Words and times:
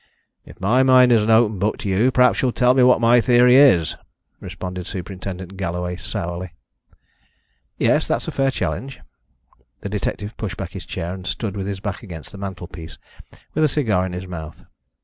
"If 0.47 0.59
my 0.59 0.81
mind 0.81 1.11
is 1.11 1.21
an 1.21 1.29
open 1.29 1.59
book 1.59 1.77
to 1.77 1.87
you 1.87 2.09
perhaps 2.09 2.41
you'll 2.41 2.53
tell 2.53 2.73
me 2.73 2.81
what 2.81 2.99
my 2.99 3.21
theory 3.21 3.55
is," 3.55 3.95
responded 4.39 4.87
Superintendent 4.87 5.57
Galloway, 5.57 5.95
sourly. 5.95 6.55
"Yes; 7.77 8.07
that's 8.07 8.27
a 8.27 8.31
fair 8.31 8.49
challenge." 8.49 8.99
The 9.81 9.89
detective 9.89 10.35
pushed 10.37 10.57
back 10.57 10.71
his 10.71 10.87
chair, 10.87 11.13
and 11.13 11.27
stood 11.27 11.55
with 11.55 11.67
his 11.67 11.81
back 11.81 12.01
against 12.01 12.31
the 12.31 12.39
mantelpiece, 12.39 12.97
with 13.53 13.63
a 13.63 13.67
cigar 13.67 14.07
in 14.07 14.13
his 14.13 14.25
mouth. 14.25 14.65